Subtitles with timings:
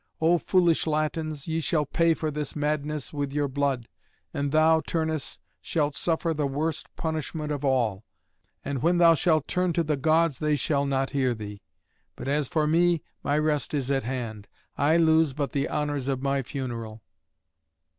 [0.19, 3.87] O foolish Latins, ye shall pay for this madness with your blood,
[4.33, 8.03] and thou, Turnus, shalt suffer the worst punishment of all;
[8.65, 11.61] and when thou shalt turn to the Gods they shall not hear thee.
[12.15, 16.23] But as for me, my rest is at hand; I lose but the honours of
[16.23, 17.03] my funeral."